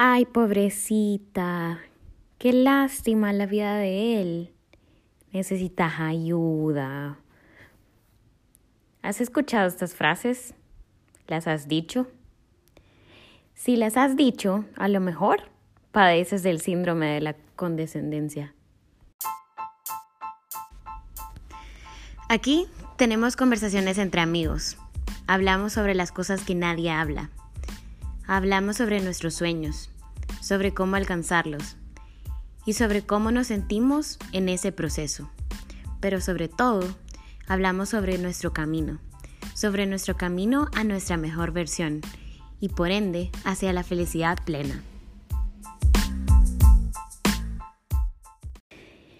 Ay, 0.00 0.26
pobrecita, 0.26 1.80
qué 2.38 2.52
lástima 2.52 3.32
la 3.32 3.46
vida 3.46 3.74
de 3.78 4.22
él. 4.22 4.54
Necesitas 5.32 5.98
ayuda. 5.98 7.18
¿Has 9.02 9.20
escuchado 9.20 9.66
estas 9.66 9.96
frases? 9.96 10.54
¿Las 11.26 11.48
has 11.48 11.66
dicho? 11.66 12.06
Si 13.54 13.74
las 13.74 13.96
has 13.96 14.14
dicho, 14.14 14.66
a 14.76 14.86
lo 14.86 15.00
mejor 15.00 15.50
padeces 15.90 16.44
del 16.44 16.60
síndrome 16.60 17.06
de 17.06 17.20
la 17.20 17.34
condescendencia. 17.56 18.54
Aquí 22.28 22.68
tenemos 22.96 23.34
conversaciones 23.34 23.98
entre 23.98 24.20
amigos. 24.20 24.78
Hablamos 25.26 25.72
sobre 25.72 25.96
las 25.96 26.12
cosas 26.12 26.44
que 26.44 26.54
nadie 26.54 26.88
habla. 26.92 27.30
Hablamos 28.30 28.76
sobre 28.76 29.00
nuestros 29.00 29.32
sueños, 29.32 29.88
sobre 30.42 30.74
cómo 30.74 30.96
alcanzarlos 30.96 31.76
y 32.66 32.74
sobre 32.74 33.00
cómo 33.00 33.30
nos 33.30 33.46
sentimos 33.46 34.18
en 34.32 34.50
ese 34.50 34.70
proceso. 34.70 35.30
Pero 36.00 36.20
sobre 36.20 36.48
todo, 36.48 36.84
hablamos 37.46 37.88
sobre 37.88 38.18
nuestro 38.18 38.52
camino, 38.52 38.98
sobre 39.54 39.86
nuestro 39.86 40.18
camino 40.18 40.68
a 40.74 40.84
nuestra 40.84 41.16
mejor 41.16 41.52
versión 41.52 42.02
y 42.60 42.68
por 42.68 42.90
ende 42.90 43.30
hacia 43.44 43.72
la 43.72 43.82
felicidad 43.82 44.36
plena. 44.44 44.82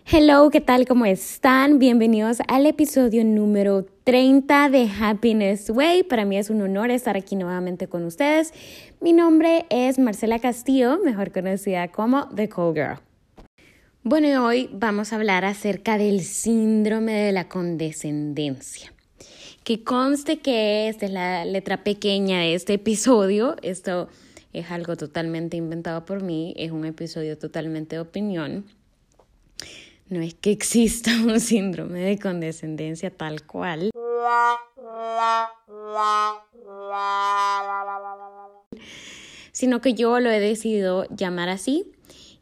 Hello, 0.05 0.51
¿qué 0.51 0.61
tal? 0.61 0.87
¿Cómo 0.87 1.07
están? 1.07 1.79
Bienvenidos 1.79 2.41
al 2.47 2.67
episodio 2.67 3.25
número 3.25 3.87
30 4.09 4.71
de 4.71 4.89
Happiness 5.03 5.69
Way. 5.69 6.05
Para 6.05 6.25
mí 6.25 6.39
es 6.39 6.49
un 6.49 6.63
honor 6.63 6.91
estar 6.91 7.19
aquí 7.19 7.37
nuevamente 7.37 7.89
con 7.89 8.07
ustedes. 8.07 8.55
Mi 9.03 9.13
nombre 9.13 9.67
es 9.69 9.99
Marcela 9.99 10.39
Castillo, 10.39 10.99
mejor 11.05 11.31
conocida 11.31 11.89
como 11.89 12.27
The 12.35 12.49
Cool 12.49 12.73
Girl. 12.73 13.01
Bueno, 14.05 14.27
y 14.27 14.33
hoy 14.33 14.71
vamos 14.73 15.13
a 15.13 15.17
hablar 15.17 15.45
acerca 15.45 15.99
del 15.99 16.23
síndrome 16.23 17.13
de 17.13 17.33
la 17.33 17.51
condescendencia. 17.51 18.95
Que 19.63 19.85
conste 19.85 20.39
que 20.39 20.89
esta 20.89 21.05
es 21.05 21.13
la 21.13 21.45
letra 21.45 21.85
pequeña 21.85 22.39
de 22.39 22.55
este 22.55 22.73
episodio. 22.73 23.57
Esto 23.61 24.09
es 24.55 24.71
algo 24.71 24.97
totalmente 24.97 25.59
inventado 25.59 26.07
por 26.07 26.23
mí, 26.23 26.55
es 26.57 26.71
un 26.71 26.87
episodio 26.87 27.37
totalmente 27.37 27.97
de 27.97 28.01
opinión 28.01 28.65
no 30.09 30.21
es 30.21 30.35
que 30.35 30.51
exista 30.51 31.11
un 31.25 31.41
síndrome 31.41 32.01
de 32.01 32.19
condescendencia 32.19 33.11
tal 33.11 33.43
cual. 33.45 33.91
Sino 39.53 39.81
que 39.81 39.95
yo 39.95 40.21
lo 40.21 40.31
he 40.31 40.41
decidido 40.41 41.07
llamar 41.11 41.49
así 41.49 41.93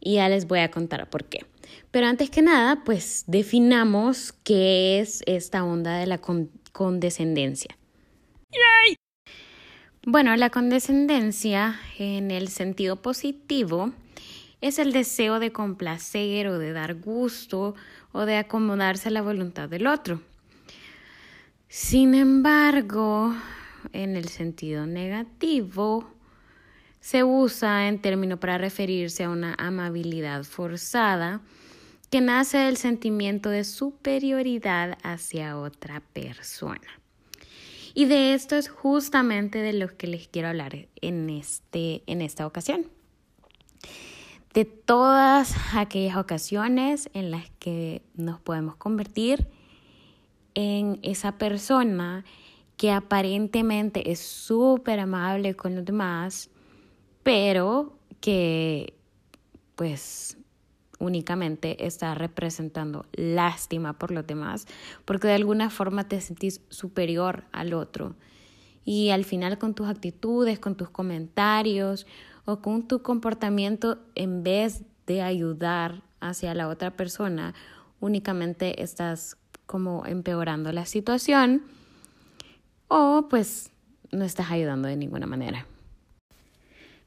y 0.00 0.14
ya 0.14 0.28
les 0.28 0.46
voy 0.46 0.60
a 0.60 0.70
contar 0.70 1.08
por 1.08 1.24
qué. 1.24 1.46
Pero 1.90 2.06
antes 2.06 2.30
que 2.30 2.42
nada, 2.42 2.82
pues 2.84 3.24
definamos 3.26 4.32
qué 4.44 5.00
es 5.00 5.22
esta 5.26 5.64
onda 5.64 5.96
de 5.96 6.06
la 6.06 6.20
condescendencia. 6.72 7.76
Bueno, 10.08 10.36
la 10.36 10.50
condescendencia 10.50 11.80
en 11.98 12.30
el 12.30 12.48
sentido 12.48 12.96
positivo 12.96 13.92
es 14.60 14.78
el 14.78 14.92
deseo 14.92 15.38
de 15.38 15.52
complacer 15.52 16.48
o 16.48 16.58
de 16.58 16.72
dar 16.72 16.94
gusto 16.94 17.74
o 18.12 18.24
de 18.24 18.36
acomodarse 18.36 19.08
a 19.08 19.12
la 19.12 19.22
voluntad 19.22 19.68
del 19.68 19.86
otro. 19.86 20.20
Sin 21.68 22.14
embargo, 22.14 23.34
en 23.92 24.16
el 24.16 24.28
sentido 24.28 24.86
negativo, 24.86 26.10
se 27.00 27.22
usa 27.22 27.88
en 27.88 28.00
término 28.00 28.40
para 28.40 28.58
referirse 28.58 29.24
a 29.24 29.30
una 29.30 29.54
amabilidad 29.58 30.44
forzada 30.44 31.40
que 32.10 32.20
nace 32.20 32.58
del 32.58 32.76
sentimiento 32.76 33.50
de 33.50 33.64
superioridad 33.64 34.96
hacia 35.02 35.58
otra 35.58 36.00
persona. 36.12 37.00
Y 37.94 38.06
de 38.06 38.34
esto 38.34 38.56
es 38.56 38.68
justamente 38.68 39.58
de 39.58 39.72
lo 39.72 39.96
que 39.96 40.06
les 40.06 40.28
quiero 40.28 40.48
hablar 40.48 40.88
en, 41.00 41.30
este, 41.30 42.02
en 42.06 42.22
esta 42.22 42.46
ocasión 42.46 42.86
de 44.56 44.64
todas 44.64 45.54
aquellas 45.74 46.16
ocasiones 46.16 47.10
en 47.12 47.30
las 47.30 47.50
que 47.58 48.00
nos 48.14 48.40
podemos 48.40 48.74
convertir 48.76 49.48
en 50.54 50.98
esa 51.02 51.36
persona 51.36 52.24
que 52.78 52.90
aparentemente 52.90 54.10
es 54.10 54.18
súper 54.18 54.98
amable 55.00 55.54
con 55.56 55.74
los 55.74 55.84
demás, 55.84 56.48
pero 57.22 57.98
que 58.22 58.94
pues 59.74 60.38
únicamente 61.00 61.84
está 61.84 62.14
representando 62.14 63.04
lástima 63.12 63.98
por 63.98 64.10
los 64.10 64.26
demás, 64.26 64.66
porque 65.04 65.28
de 65.28 65.34
alguna 65.34 65.68
forma 65.68 66.08
te 66.08 66.18
sentís 66.22 66.62
superior 66.70 67.44
al 67.52 67.74
otro. 67.74 68.16
Y 68.86 69.10
al 69.10 69.26
final 69.26 69.58
con 69.58 69.74
tus 69.74 69.88
actitudes, 69.88 70.58
con 70.58 70.76
tus 70.76 70.88
comentarios 70.88 72.06
o 72.46 72.60
con 72.60 72.88
tu 72.88 73.02
comportamiento 73.02 73.98
en 74.14 74.42
vez 74.42 74.84
de 75.06 75.20
ayudar 75.20 76.02
hacia 76.20 76.54
la 76.54 76.68
otra 76.68 76.96
persona, 76.96 77.54
únicamente 78.00 78.82
estás 78.82 79.36
como 79.66 80.06
empeorando 80.06 80.72
la 80.72 80.86
situación 80.86 81.62
o 82.88 83.26
pues 83.28 83.70
no 84.12 84.24
estás 84.24 84.50
ayudando 84.50 84.88
de 84.88 84.96
ninguna 84.96 85.26
manera. 85.26 85.66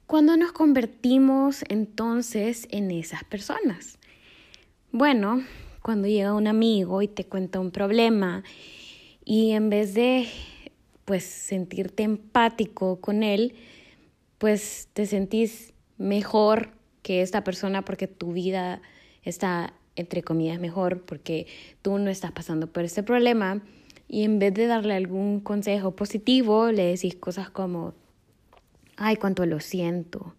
¿Cuándo 0.06 0.36
nos 0.38 0.52
convertimos 0.52 1.64
entonces 1.70 2.68
en 2.72 2.92
esas 2.92 3.24
personas? 3.24 3.98
Bueno, 4.92 5.44
cuando 5.82 6.08
llega 6.08 6.34
un 6.34 6.48
amigo 6.48 7.02
y 7.02 7.08
te 7.08 7.26
cuenta 7.26 7.60
un 7.60 7.72
problema 7.72 8.44
y 9.24 9.52
en 9.52 9.70
vez 9.70 9.94
de 9.94 10.28
pues 11.06 11.24
sentirte 11.24 12.04
empático 12.04 13.00
con 13.00 13.24
él, 13.24 13.56
pues 14.40 14.88
te 14.94 15.06
sentís 15.06 15.74
mejor 15.98 16.72
que 17.04 17.22
esta 17.22 17.44
persona 17.44 17.86
porque 17.86 18.08
tu 18.08 18.34
vida 18.34 18.82
está, 19.22 19.74
entre 19.96 20.24
comillas, 20.24 20.60
mejor, 20.60 21.04
porque 21.04 21.46
tú 21.82 22.00
no 22.00 22.10
estás 22.10 22.32
pasando 22.32 22.68
por 22.68 22.84
este 22.84 23.04
problema. 23.04 23.62
Y 24.08 24.24
en 24.24 24.40
vez 24.40 24.54
de 24.56 24.66
darle 24.66 24.96
algún 24.96 25.42
consejo 25.42 25.96
positivo, 25.96 26.72
le 26.72 26.86
decís 26.86 27.16
cosas 27.16 27.50
como, 27.50 27.94
ay, 28.96 29.18
cuánto 29.18 29.46
lo 29.46 29.60
siento, 29.60 30.34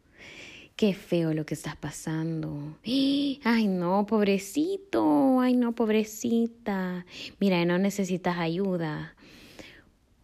qué 0.77 0.95
feo 0.95 1.35
lo 1.35 1.47
que 1.47 1.55
estás 1.55 1.77
pasando, 1.77 2.79
ay, 2.85 3.69
no, 3.69 4.07
pobrecito, 4.07 5.41
ay, 5.41 5.55
no, 5.55 5.73
pobrecita, 5.73 7.05
mira, 7.39 7.65
no 7.67 7.79
necesitas 7.79 8.39
ayuda. 8.39 9.15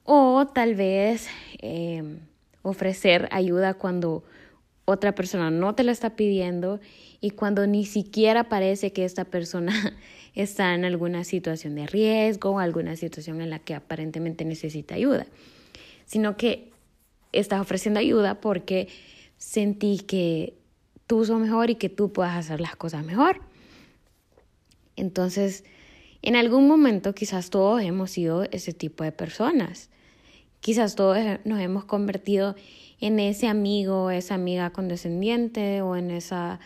O 0.03 0.47
tal 0.47 0.75
vez... 0.75 1.29
Eh, 1.61 2.03
ofrecer 2.69 3.29
ayuda 3.31 3.75
cuando 3.75 4.25
otra 4.85 5.15
persona 5.15 5.51
no 5.51 5.75
te 5.75 5.83
la 5.83 5.93
está 5.93 6.17
pidiendo 6.17 6.81
y 7.21 7.31
cuando 7.31 7.67
ni 7.67 7.85
siquiera 7.85 8.49
parece 8.49 8.93
que 8.93 9.05
esta 9.05 9.25
persona 9.25 9.73
está 10.35 10.75
en 10.75 10.85
alguna 10.85 11.25
situación 11.25 11.75
de 11.75 11.87
riesgo 11.87 12.51
o 12.51 12.59
alguna 12.59 12.97
situación 12.97 13.41
en 13.41 13.51
la 13.51 13.59
que 13.59 13.75
aparentemente 13.75 14.45
necesita 14.45 14.95
ayuda, 14.95 15.27
sino 16.07 16.37
que 16.37 16.71
estás 17.33 17.61
ofreciendo 17.61 18.01
ayuda 18.01 18.41
porque 18.41 18.89
sentí 19.39 19.99
que 19.99 20.55
tú 21.07 21.25
sos 21.25 21.41
mejor 21.41 21.71
y 21.71 21.77
que 21.77 21.89
tú 21.89 22.13
puedas 22.13 22.37
hacer 22.37 22.61
las 22.61 22.77
cosas 22.77 23.05
mejor. 23.05 23.41
Entonces, 24.97 25.65
en 26.23 26.37
algún 26.37 26.67
momento 26.67 27.15
quizás 27.15 27.51
todos 27.51 27.83
hemos 27.83 28.11
sido 28.11 28.45
ese 28.51 28.73
tipo 28.73 29.05
de 29.05 29.13
personas 29.13 29.91
Quizás 30.61 30.95
todos 30.95 31.19
nos 31.45 31.61
hemos 31.61 31.85
convertido 31.85 32.57
en 33.01 33.21
ese 33.21 33.47
amigo, 33.47 34.11
esa 34.11 34.35
amiga 34.35 34.71
condescendiente 34.71 35.83
o 35.83 35.97
en 35.97 36.11
esa 36.11 36.61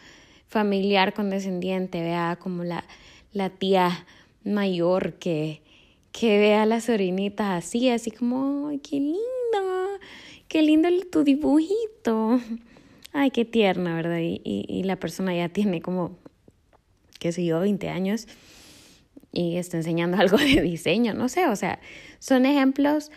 familiar 0.47 1.15
condescendiente, 1.15 2.01
vea 2.01 2.37
como 2.41 2.65
la, 2.65 2.85
la 3.33 3.51
tía 3.51 4.07
mayor 4.45 5.15
que, 5.15 5.63
que 6.13 6.39
ve 6.39 6.55
a 6.55 6.67
las 6.67 6.85
sobrinitas 6.85 7.65
así, 7.65 7.89
así 7.89 8.11
como, 8.11 8.69
¡ay, 8.69 8.79
qué 8.79 8.97
lindo! 8.97 9.19
¡Qué 10.49 10.63
lindo 10.63 10.89
tu 11.13 11.23
dibujito! 11.23 12.41
Ay, 13.13 13.31
qué 13.31 13.45
tierna, 13.45 13.95
¿verdad? 13.95 14.19
Y, 14.19 14.41
y, 14.45 14.67
y 14.69 14.83
la 14.85 14.97
persona 14.97 15.35
ya 15.35 15.49
tiene 15.49 15.81
como, 15.81 16.17
qué 17.19 17.33
sé 17.33 17.45
yo, 17.45 17.61
20 17.61 17.89
años 17.89 18.27
y 19.33 19.57
está 19.57 19.77
enseñando 19.77 20.17
algo 20.21 20.37
de 20.37 20.61
diseño, 20.61 21.15
no 21.15 21.29
sé, 21.29 21.47
o 21.47 21.57
sea, 21.57 21.81
son 22.19 22.47
ejemplos 22.47 23.11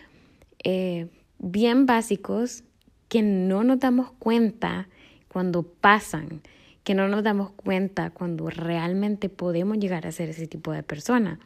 eh, 0.64 1.08
bien 1.40 1.86
básicos 1.86 2.64
que 3.10 3.22
no 3.22 3.64
nos 3.64 3.80
damos 3.80 4.12
cuenta 4.12 4.88
cuando 5.28 5.64
pasan, 5.64 6.42
que 6.84 6.96
no 6.96 7.08
nos 7.08 7.24
damos 7.24 7.52
cuenta 7.52 8.10
cuando 8.10 8.50
realmente 8.50 9.30
podemos 9.30 9.78
llegar 9.78 10.08
a 10.08 10.12
ser 10.12 10.30
ese 10.30 10.48
tipo 10.48 10.72
de 10.72 10.84
persona. 10.84 11.40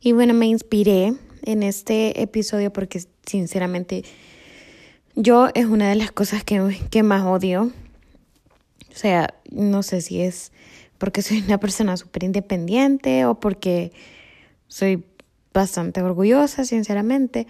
Y 0.00 0.12
bueno, 0.12 0.34
me 0.34 0.46
inspiré 0.46 1.14
en 1.42 1.62
este 1.62 2.20
episodio 2.20 2.72
porque 2.72 3.02
sinceramente 3.26 4.04
Yo 5.16 5.48
es 5.54 5.66
una 5.66 5.88
de 5.88 5.94
las 5.94 6.10
cosas 6.10 6.42
que, 6.42 6.76
que 6.90 7.02
más 7.02 7.24
odio. 7.24 7.70
O 8.90 8.96
sea, 8.96 9.34
no 9.50 9.82
sé 9.82 10.00
si 10.00 10.20
es 10.20 10.52
porque 10.98 11.22
soy 11.22 11.42
una 11.46 11.58
persona 11.58 11.96
súper 11.96 12.24
independiente 12.24 13.24
o 13.24 13.38
porque 13.38 13.92
soy 14.68 15.04
bastante 15.54 16.02
orgullosa, 16.02 16.64
sinceramente. 16.64 17.46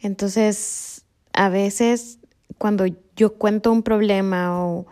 Entonces, 0.00 1.04
a 1.32 1.48
veces 1.48 2.18
cuando 2.58 2.84
yo 3.16 3.34
cuento 3.34 3.72
un 3.72 3.82
problema 3.82 4.62
o, 4.66 4.86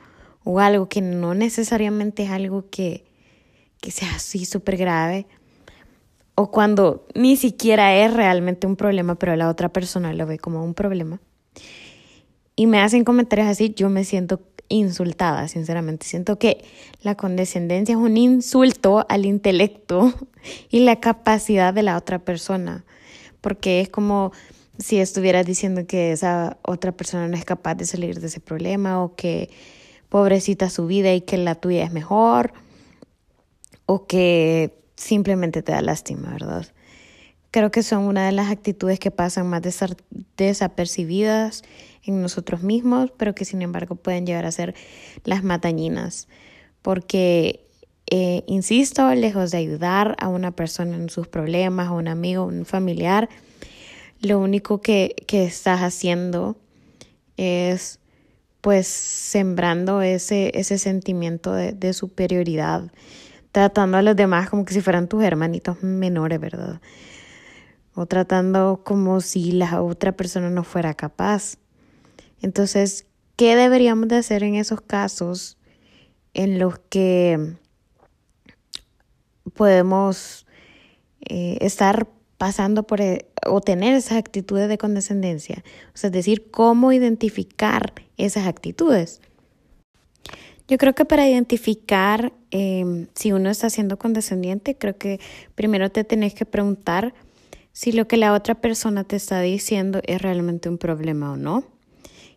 o 0.44 0.61
algo 0.61 0.88
que 0.88 1.02
no 1.02 1.35
necesariamente 1.35 2.23
es 2.23 2.31
algo 2.31 2.70
que, 2.70 3.05
que 3.81 3.90
sea 3.90 4.14
así 4.14 4.46
súper 4.46 4.76
grave, 4.76 5.26
o 6.35 6.50
cuando 6.50 7.06
ni 7.14 7.37
siquiera 7.37 7.96
es 7.96 8.14
realmente 8.14 8.67
un 8.67 8.76
problema, 8.76 9.17
pero 9.17 9.34
la 9.34 9.49
otra 9.49 9.70
persona 9.70 10.14
lo 10.14 10.25
ve 10.25 10.38
como 10.38 10.64
un 10.64 10.75
problema, 10.75 11.20
y 12.55 12.67
me 12.67 12.81
hacen 12.81 13.05
comentarios 13.05 13.49
así, 13.49 13.75
yo 13.75 13.91
me 13.91 14.05
siento 14.05 14.41
insultada, 14.69 15.49
sinceramente. 15.49 16.06
Siento 16.06 16.38
que 16.38 16.65
la 17.03 17.15
condescendencia 17.15 17.94
es 17.94 17.99
un 17.99 18.17
insulto 18.17 19.06
al 19.09 19.26
intelecto 19.26 20.12
y 20.70 20.81
la 20.81 20.97
capacidad 20.97 21.73
de 21.75 21.82
la 21.82 21.97
otra 21.97 22.19
persona, 22.19 22.85
porque 23.41 23.81
es 23.81 23.88
como 23.88 24.32
si 24.79 24.99
estuvieras 24.99 25.44
diciendo 25.44 25.87
que 25.87 26.12
esa 26.12 26.56
otra 26.62 26.93
persona 26.93 27.26
no 27.29 27.37
es 27.37 27.44
capaz 27.44 27.75
de 27.75 27.87
salir 27.87 28.20
de 28.20 28.29
ese 28.29 28.41
problema 28.41 29.03
o 29.03 29.17
que 29.17 29.50
pobrecita 30.09 30.70
su 30.70 30.87
vida 30.87 31.12
y 31.12 31.20
que 31.20 31.37
la 31.37 31.56
tuya 31.56 31.85
es 31.85 31.93
mejor 31.93 32.53
o 33.87 34.06
que 34.06 34.79
simplemente 34.97 35.62
te 35.62 35.73
da 35.73 35.81
lástima, 35.81 36.31
¿verdad? 36.31 36.67
Creo 37.58 37.72
que 37.72 37.82
son 37.82 38.05
una 38.05 38.25
de 38.25 38.31
las 38.31 38.52
actitudes 38.52 39.00
que 39.00 39.10
pasan 39.10 39.49
más 39.49 39.62
desapercibidas 40.37 41.64
en 42.05 42.22
nosotros 42.22 42.62
mismos, 42.62 43.10
pero 43.16 43.34
que 43.34 43.44
sin 43.44 43.62
embargo 43.62 43.96
pueden 43.96 44.26
llegar 44.26 44.46
a 44.46 44.52
ser 44.52 44.76
las 45.25 45.43
matañinas. 45.43 46.28
Porque, 46.82 47.66
eh, 48.12 48.44
insisto, 48.46 49.12
lejos 49.12 49.50
de 49.50 49.58
ayudar 49.58 50.14
a 50.20 50.28
una 50.28 50.52
persona 50.52 50.94
en 50.94 51.10
sus 51.10 51.26
problemas, 51.26 51.88
a 51.88 51.94
un 51.94 52.06
amigo, 52.06 52.44
un 52.44 52.64
familiar, 52.64 53.28
lo 54.20 54.38
único 54.38 54.81
que, 54.81 55.16
que 55.26 55.44
estás 55.44 55.81
haciendo 55.81 56.56
es 57.37 57.99
pues 58.60 58.87
sembrando 58.87 60.00
ese, 60.00 60.52
ese 60.55 60.78
sentimiento 60.78 61.52
de, 61.55 61.72
de 61.72 61.93
superioridad, 61.93 62.93
tratando 63.50 63.96
a 63.96 64.02
los 64.02 64.14
demás 64.14 64.49
como 64.49 64.64
que 64.64 64.75
si 64.75 64.81
fueran 64.81 65.08
tus 65.08 65.25
hermanitos 65.25 65.82
menores, 65.82 66.38
¿verdad? 66.38 66.81
O 68.00 68.06
tratando 68.06 68.82
como 68.84 69.20
si 69.20 69.50
la 69.50 69.82
otra 69.82 70.12
persona 70.12 70.50
no 70.50 70.62
fuera 70.62 70.94
capaz. 70.94 71.56
Entonces, 72.40 73.06
¿qué 73.34 73.56
deberíamos 73.56 74.06
de 74.06 74.18
hacer 74.18 74.44
en 74.44 74.54
esos 74.54 74.80
casos 74.80 75.58
en 76.32 76.60
los 76.60 76.78
que 76.78 77.56
podemos 79.52 80.46
eh, 81.28 81.58
estar 81.60 82.06
pasando 82.36 82.84
por 82.84 83.00
eh, 83.00 83.26
o 83.44 83.60
tener 83.60 83.96
esas 83.96 84.16
actitudes 84.16 84.68
de 84.68 84.78
condescendencia? 84.78 85.64
O 85.92 85.96
sea, 85.96 86.06
es 86.06 86.14
decir, 86.14 86.52
cómo 86.52 86.92
identificar 86.92 87.94
esas 88.16 88.46
actitudes. 88.46 89.20
Yo 90.68 90.78
creo 90.78 90.94
que 90.94 91.04
para 91.04 91.28
identificar 91.28 92.32
em, 92.52 93.08
si 93.16 93.32
uno 93.32 93.50
está 93.50 93.70
siendo 93.70 93.98
condescendiente, 93.98 94.76
creo 94.76 94.96
que 94.96 95.18
primero 95.56 95.90
te 95.90 96.04
tenés 96.04 96.32
que 96.34 96.46
preguntar 96.46 97.12
si 97.78 97.92
lo 97.92 98.08
que 98.08 98.16
la 98.16 98.32
otra 98.32 98.56
persona 98.56 99.04
te 99.04 99.14
está 99.14 99.40
diciendo 99.40 100.00
es 100.04 100.20
realmente 100.20 100.69
un 100.69 100.78
problema 100.78 101.30
o 101.30 101.36
no 101.36 101.62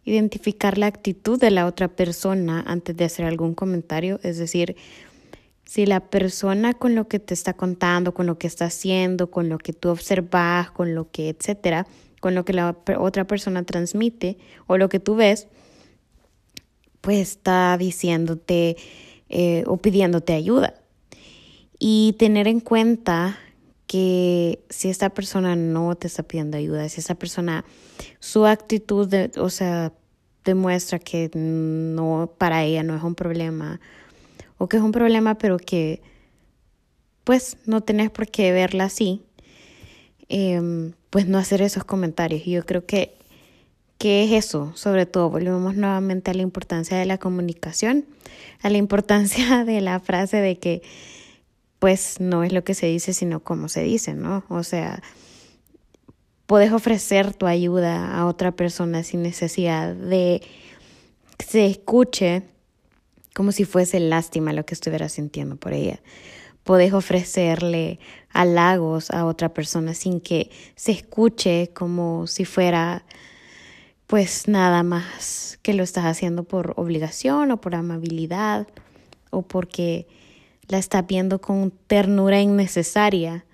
identificar 0.05 0.77
la 0.77 0.85
actitud 0.85 1.39
de 1.39 1.49
la 1.49 1.65
otra 1.65 1.87
persona 1.87 2.63
antes 2.67 2.95
de 2.95 3.05
hacer 3.05 3.25
algún 3.25 3.55
comentario, 3.55 4.19
es 4.21 4.37
decir, 4.37 4.75
si 5.65 5.87
la 5.87 5.99
persona 5.99 6.75
con 6.75 6.93
lo 6.93 7.07
que 7.07 7.17
te 7.17 7.33
está 7.33 7.53
contando, 7.53 8.13
con 8.13 8.27
lo 8.27 8.37
que 8.37 8.45
está 8.45 8.65
haciendo, 8.65 9.31
con 9.31 9.49
lo 9.49 9.57
que 9.57 9.73
tú 9.73 9.89
observas, 9.89 10.69
con 10.69 10.93
lo 10.93 11.09
que, 11.09 11.29
etcétera, 11.29 11.87
con 12.19 12.35
lo 12.35 12.45
que 12.45 12.53
la 12.53 12.77
otra 12.99 13.25
persona 13.25 13.63
transmite 13.63 14.37
o 14.67 14.77
lo 14.77 14.89
que 14.89 14.99
tú 14.99 15.15
ves, 15.15 15.47
pues 17.01 17.17
está 17.17 17.75
diciéndote 17.79 18.77
eh, 19.29 19.63
o 19.65 19.77
pidiéndote 19.77 20.33
ayuda. 20.33 20.75
Y 21.79 22.15
tener 22.19 22.47
en 22.47 22.59
cuenta 22.59 23.39
que 23.91 24.63
si 24.69 24.87
esta 24.87 25.09
persona 25.09 25.57
no 25.57 25.93
te 25.95 26.07
está 26.07 26.23
pidiendo 26.23 26.55
ayuda, 26.55 26.87
si 26.87 27.01
esa 27.01 27.15
persona, 27.15 27.65
su 28.21 28.45
actitud, 28.45 29.13
o 29.37 29.49
sea, 29.49 29.91
demuestra 30.45 30.97
que 30.97 31.29
no, 31.33 32.31
para 32.37 32.63
ella 32.63 32.83
no 32.83 32.95
es 32.95 33.03
un 33.03 33.15
problema, 33.15 33.81
o 34.57 34.69
que 34.69 34.77
es 34.77 34.83
un 34.83 34.93
problema, 34.93 35.37
pero 35.37 35.57
que 35.57 36.01
pues 37.25 37.57
no 37.65 37.81
tenés 37.81 38.09
por 38.09 38.29
qué 38.29 38.53
verla 38.53 38.85
así, 38.85 39.23
em, 40.29 40.93
pues 41.09 41.27
no 41.27 41.37
hacer 41.37 41.61
esos 41.61 41.83
comentarios. 41.83 42.47
Y 42.47 42.51
yo 42.51 42.65
creo 42.65 42.85
que, 42.85 43.17
que 43.97 44.23
es 44.23 44.31
eso, 44.31 44.71
sobre 44.73 45.05
todo, 45.05 45.29
volvemos 45.29 45.75
nuevamente 45.75 46.31
a 46.31 46.33
la 46.33 46.43
importancia 46.43 46.95
de 46.95 47.05
la 47.05 47.17
comunicación, 47.17 48.05
a 48.61 48.69
la 48.69 48.77
importancia 48.77 49.65
de 49.65 49.81
la 49.81 49.99
frase 49.99 50.37
de 50.37 50.59
que 50.59 50.81
pues 51.81 52.19
no 52.19 52.43
es 52.43 52.53
lo 52.53 52.63
que 52.63 52.75
se 52.75 52.85
dice, 52.85 53.11
sino 53.11 53.39
cómo 53.39 53.67
se 53.67 53.81
dice, 53.81 54.13
¿no? 54.13 54.43
O 54.49 54.61
sea, 54.61 55.01
puedes 56.45 56.71
ofrecer 56.73 57.33
tu 57.33 57.47
ayuda 57.47 58.15
a 58.15 58.27
otra 58.27 58.51
persona 58.51 59.01
sin 59.01 59.23
necesidad 59.23 59.95
de 59.95 60.43
que 61.37 61.45
se 61.47 61.65
escuche 61.65 62.43
como 63.33 63.51
si 63.51 63.65
fuese 63.65 63.99
lástima 63.99 64.53
lo 64.53 64.63
que 64.63 64.75
estuviera 64.75 65.09
sintiendo 65.09 65.55
por 65.55 65.73
ella. 65.73 65.99
Puedes 66.63 66.93
ofrecerle 66.93 67.99
halagos 68.29 69.09
a 69.09 69.25
otra 69.25 69.51
persona 69.51 69.95
sin 69.95 70.21
que 70.21 70.51
se 70.75 70.91
escuche 70.91 71.71
como 71.73 72.27
si 72.27 72.45
fuera 72.45 73.05
pues 74.05 74.47
nada 74.47 74.83
más 74.83 75.57
que 75.63 75.73
lo 75.73 75.81
estás 75.81 76.05
haciendo 76.05 76.43
por 76.43 76.75
obligación 76.75 77.49
o 77.49 77.59
por 77.59 77.73
amabilidad 77.73 78.67
o 79.31 79.41
porque 79.41 80.05
la 80.71 80.77
está 80.77 81.01
viendo 81.01 81.41
con 81.41 81.71
ternura 81.87 82.39
innecesaria. 82.39 83.45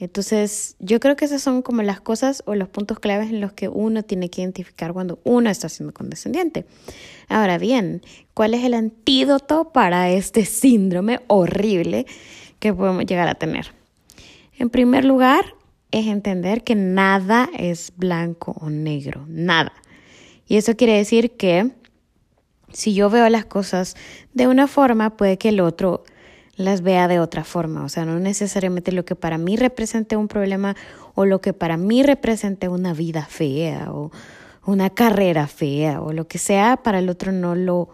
Entonces, 0.00 0.76
yo 0.78 1.00
creo 1.00 1.16
que 1.16 1.24
esas 1.24 1.42
son 1.42 1.62
como 1.62 1.82
las 1.82 2.00
cosas 2.00 2.42
o 2.46 2.54
los 2.54 2.68
puntos 2.68 2.98
claves 2.98 3.30
en 3.30 3.40
los 3.40 3.52
que 3.52 3.68
uno 3.68 4.02
tiene 4.02 4.28
que 4.28 4.42
identificar 4.42 4.92
cuando 4.92 5.20
uno 5.24 5.48
está 5.48 5.68
siendo 5.68 5.94
condescendiente. 5.94 6.66
Ahora 7.28 7.58
bien, 7.58 8.02
¿cuál 8.34 8.54
es 8.54 8.64
el 8.64 8.74
antídoto 8.74 9.70
para 9.72 10.10
este 10.10 10.44
síndrome 10.44 11.20
horrible 11.28 12.06
que 12.58 12.74
podemos 12.74 13.06
llegar 13.06 13.28
a 13.28 13.34
tener? 13.34 13.72
En 14.58 14.70
primer 14.70 15.04
lugar, 15.04 15.54
es 15.90 16.06
entender 16.06 16.64
que 16.64 16.74
nada 16.74 17.48
es 17.56 17.92
blanco 17.96 18.56
o 18.60 18.70
negro, 18.70 19.24
nada. 19.28 19.72
Y 20.46 20.56
eso 20.56 20.76
quiere 20.76 20.96
decir 20.96 21.32
que 21.32 21.70
si 22.72 22.94
yo 22.94 23.10
veo 23.10 23.28
las 23.28 23.44
cosas 23.44 23.96
de 24.34 24.46
una 24.46 24.66
forma, 24.66 25.16
puede 25.16 25.38
que 25.38 25.50
el 25.50 25.60
otro 25.60 26.04
las 26.56 26.82
vea 26.82 27.08
de 27.08 27.20
otra 27.20 27.44
forma. 27.44 27.84
O 27.84 27.88
sea, 27.88 28.04
no 28.04 28.18
necesariamente 28.18 28.92
lo 28.92 29.04
que 29.04 29.14
para 29.14 29.38
mí 29.38 29.56
represente 29.56 30.16
un 30.16 30.28
problema 30.28 30.76
o 31.14 31.24
lo 31.24 31.40
que 31.40 31.52
para 31.52 31.76
mí 31.76 32.02
represente 32.02 32.68
una 32.68 32.92
vida 32.92 33.24
fea 33.24 33.92
o 33.92 34.10
una 34.66 34.90
carrera 34.90 35.46
fea 35.46 36.02
o 36.02 36.12
lo 36.12 36.26
que 36.26 36.38
sea, 36.38 36.76
para 36.76 36.98
el 36.98 37.08
otro 37.08 37.32
no 37.32 37.54
lo 37.54 37.88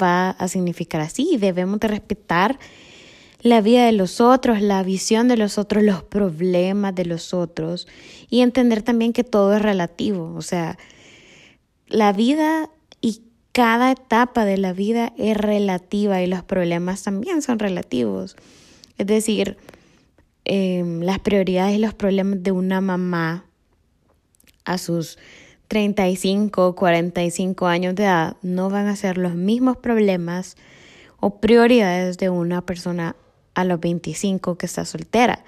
va 0.00 0.30
a 0.30 0.48
significar 0.48 1.00
así. 1.00 1.36
Debemos 1.38 1.80
de 1.80 1.88
respetar 1.88 2.58
la 3.42 3.62
vida 3.62 3.86
de 3.86 3.92
los 3.92 4.20
otros, 4.20 4.60
la 4.60 4.82
visión 4.82 5.26
de 5.26 5.38
los 5.38 5.56
otros, 5.56 5.82
los 5.82 6.02
problemas 6.02 6.94
de 6.94 7.06
los 7.06 7.32
otros 7.32 7.88
y 8.28 8.42
entender 8.42 8.82
también 8.82 9.12
que 9.12 9.24
todo 9.24 9.56
es 9.56 9.62
relativo. 9.62 10.34
O 10.36 10.42
sea, 10.42 10.78
la 11.88 12.12
vida 12.12 12.70
cada 13.52 13.90
etapa 13.90 14.44
de 14.44 14.58
la 14.58 14.72
vida 14.72 15.12
es 15.18 15.36
relativa 15.36 16.22
y 16.22 16.26
los 16.26 16.42
problemas 16.42 17.02
también 17.02 17.42
son 17.42 17.58
relativos. 17.58 18.36
Es 18.98 19.06
decir, 19.06 19.56
em, 20.44 21.00
las 21.00 21.18
prioridades 21.18 21.76
y 21.76 21.78
los 21.78 21.94
problemas 21.94 22.42
de 22.42 22.52
una 22.52 22.80
mamá 22.80 23.46
a 24.64 24.78
sus 24.78 25.18
35, 25.68 26.74
45 26.74 27.66
años 27.66 27.94
de 27.94 28.04
edad 28.04 28.36
no 28.42 28.70
van 28.70 28.86
a 28.86 28.96
ser 28.96 29.18
los 29.18 29.34
mismos 29.34 29.76
problemas 29.76 30.56
o 31.18 31.40
prioridades 31.40 32.18
de 32.18 32.30
una 32.30 32.64
persona 32.64 33.16
a 33.54 33.64
los 33.64 33.80
25 33.80 34.56
que 34.56 34.66
está 34.66 34.84
soltera. 34.84 35.44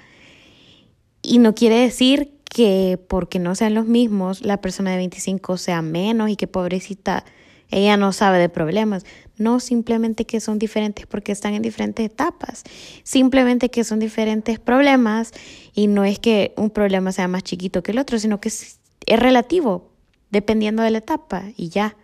Y 1.23 1.39
no 1.39 1.55
quiere 1.55 1.77
decir 1.77 2.33
que 2.45 3.01
porque 3.09 3.39
no 3.39 3.55
sean 3.55 3.75
los 3.75 3.87
mismos, 3.87 4.45
la 4.45 4.61
persona 4.61 4.91
de 4.91 4.99
25 4.99 5.57
sea 5.57 5.83
menos 5.83 6.31
y 6.31 6.37
que 6.37 6.47
pobrecita 6.47 7.25
ella 7.73 7.97
no 7.97 8.13
sabe 8.13 8.39
de 8.39 8.49
problemas. 8.49 9.05
No 9.39 9.59
simplemente 9.59 10.27
que 10.27 10.41
son 10.41 10.59
diferentes 10.59 11.07
porque 11.07 11.33
están 11.33 11.55
en 11.55 11.63
diferentes 11.63 12.05
etapas. 12.05 12.63
Simplemente 13.03 13.71
que 13.71 13.83
son 13.83 13.99
diferentes 13.99 14.61
problemas 14.61 15.33
y 15.75 15.87
no 15.87 16.05
es 16.05 16.19
que 16.19 16.53
un 16.57 16.71
problema 16.71 17.13
sea 17.13 17.29
más 17.29 17.43
chiquito 17.43 17.83
que 17.83 17.93
el 17.93 17.99
otro, 17.99 18.19
sino 18.19 18.41
que 18.41 18.49
es, 18.49 18.79
relativo. 19.07 19.91
dependiendo 20.31 20.83
de 20.83 20.91
la 20.91 20.99
etapa 20.99 21.45
y 21.57 21.69
ya. 21.69 21.97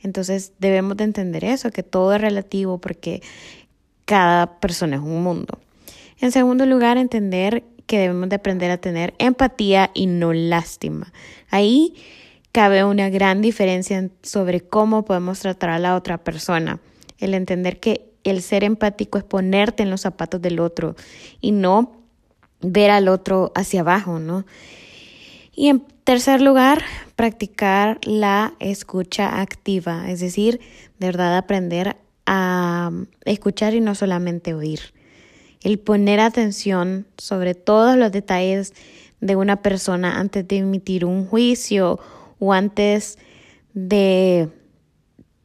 Entonces 0.00 0.52
debemos 0.58 0.96
de 0.96 1.04
entender 1.04 1.44
eso, 1.44 1.70
que 1.70 1.82
todo 1.82 2.14
es 2.14 2.20
relativo 2.20 2.78
porque 2.78 3.22
cada 4.04 4.60
persona 4.60 4.96
es 4.96 5.02
un 5.02 5.22
mundo. 5.22 5.58
En 6.20 6.30
segundo 6.30 6.66
lugar, 6.66 6.98
entender 6.98 7.64
que 7.86 7.98
debemos 7.98 8.28
de 8.28 8.36
aprender 8.36 8.70
a 8.70 8.78
tener 8.78 9.14
empatía 9.18 9.90
y 9.94 10.06
no 10.06 10.32
lástima. 10.32 11.12
Ahí 11.50 11.94
cabe 12.54 12.84
una 12.84 13.10
gran 13.10 13.42
diferencia 13.42 14.10
sobre 14.22 14.60
cómo 14.60 15.04
podemos 15.04 15.40
tratar 15.40 15.70
a 15.70 15.80
la 15.80 15.96
otra 15.96 16.18
persona. 16.18 16.78
El 17.18 17.34
entender 17.34 17.80
que 17.80 18.12
el 18.22 18.42
ser 18.42 18.62
empático 18.62 19.18
es 19.18 19.24
ponerte 19.24 19.82
en 19.82 19.90
los 19.90 20.02
zapatos 20.02 20.40
del 20.40 20.60
otro 20.60 20.94
y 21.40 21.50
no 21.50 21.96
ver 22.60 22.92
al 22.92 23.08
otro 23.08 23.50
hacia 23.56 23.80
abajo, 23.80 24.20
¿no? 24.20 24.46
Y 25.52 25.66
en 25.66 25.84
tercer 26.04 26.40
lugar, 26.40 26.84
practicar 27.16 27.98
la 28.04 28.54
escucha 28.60 29.40
activa, 29.40 30.08
es 30.08 30.20
decir, 30.20 30.60
de 31.00 31.06
verdad 31.08 31.36
aprender 31.36 31.96
a 32.24 32.92
escuchar 33.24 33.74
y 33.74 33.80
no 33.80 33.96
solamente 33.96 34.54
oír. 34.54 34.78
El 35.60 35.80
poner 35.80 36.20
atención 36.20 37.04
sobre 37.18 37.56
todos 37.56 37.96
los 37.96 38.12
detalles 38.12 38.74
de 39.20 39.34
una 39.34 39.60
persona 39.60 40.20
antes 40.20 40.46
de 40.46 40.58
emitir 40.58 41.04
un 41.04 41.26
juicio 41.26 41.98
o 42.38 42.52
antes 42.52 43.18
de 43.72 44.48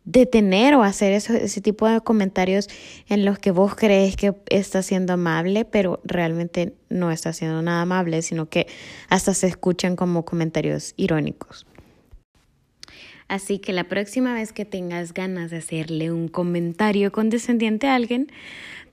detener 0.05 0.73
o 0.73 0.81
hacer 0.81 1.13
ese 1.13 1.61
tipo 1.61 1.87
de 1.87 2.01
comentarios 2.01 2.67
en 3.07 3.25
los 3.25 3.37
que 3.37 3.51
vos 3.51 3.75
crees 3.75 4.15
que 4.15 4.33
está 4.49 4.81
siendo 4.81 5.13
amable, 5.13 5.65
pero 5.65 5.99
realmente 6.03 6.73
no 6.89 7.11
está 7.11 7.31
siendo 7.31 7.61
nada 7.61 7.83
amable, 7.83 8.23
sino 8.23 8.49
que 8.49 8.65
hasta 9.07 9.35
se 9.35 9.47
escuchan 9.47 9.95
como 9.95 10.25
comentarios 10.25 10.93
irónicos. 10.97 11.67
Así 13.27 13.59
que 13.59 13.71
la 13.71 13.83
próxima 13.83 14.33
vez 14.33 14.51
que 14.51 14.65
tengas 14.65 15.13
ganas 15.13 15.51
de 15.51 15.57
hacerle 15.57 16.11
un 16.11 16.27
comentario 16.27 17.11
condescendiente 17.11 17.85
a 17.85 17.93
alguien, 17.93 18.31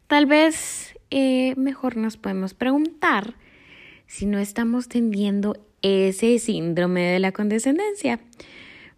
tal 0.09 0.27
vez 0.27 0.95
eh, 1.11 1.55
mejor 1.57 1.97
nos 1.97 2.19
podemos 2.19 2.53
preguntar 2.53 3.35
si 4.07 4.27
no 4.27 4.39
estamos 4.39 4.89
teniendo 4.89 5.57
ese 5.87 6.39
síndrome 6.41 7.03
de 7.03 7.19
la 7.21 7.33
condescendencia 7.33 8.19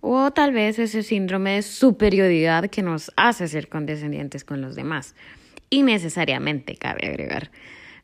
o 0.01 0.31
tal 0.31 0.53
vez 0.53 0.79
ese 0.79 1.03
síndrome 1.03 1.57
de 1.57 1.63
superioridad 1.63 2.71
que 2.71 2.83
nos 2.83 3.13
hace 3.17 3.47
ser 3.49 3.69
condescendientes 3.69 4.45
con 4.45 4.61
los 4.61 4.75
demás. 4.75 5.15
Y 5.71 5.83
necesariamente 5.83 6.77
cabe 6.77 7.09
agregar. 7.09 7.51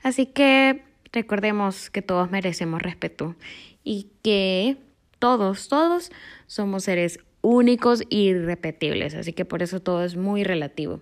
Así 0.03 0.27
que 0.27 0.83
recordemos 1.13 1.89
que 1.89 2.03
todos 2.03 2.31
merecemos 2.31 2.83
respeto 2.83 3.37
y 3.85 4.09
que 4.23 4.77
todos, 5.19 5.69
todos 5.69 6.11
somos 6.47 6.85
seres 6.85 7.21
únicos 7.41 8.03
e 8.11 8.17
irrepetibles, 8.17 9.15
así 9.15 9.33
que 9.33 9.45
por 9.45 9.63
eso 9.63 9.81
todo 9.81 10.05
es 10.05 10.17
muy 10.17 10.45
relativo. 10.45 11.01